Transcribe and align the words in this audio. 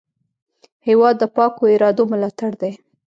هېواد 0.87 1.15
د 1.19 1.23
پاکو 1.35 1.63
ارادو 1.73 2.03
ملاتړ 2.11 2.51
دی. 2.61 2.71